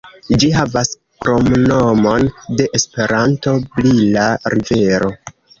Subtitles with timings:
[0.43, 0.89] Ĝi havas
[1.25, 2.25] kromnomon
[2.61, 4.27] de Esperanto, "Brila
[4.57, 5.17] Rivero".